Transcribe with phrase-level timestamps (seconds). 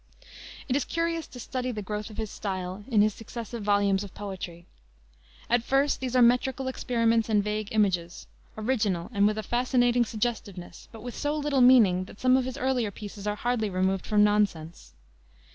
[0.67, 4.15] It is curious to study the growth of his style in his successive volumes of
[4.15, 4.65] poetry.
[5.47, 8.25] At first these are metrical experiments and vague images,
[8.57, 12.57] original, and with a fascinating suggestiveness, but with so little meaning that some of his
[12.57, 14.95] earlier pieces are hardly removed from nonsense.